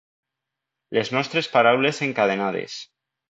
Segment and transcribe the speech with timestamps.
[0.97, 2.79] Les nostres paraules encadenades.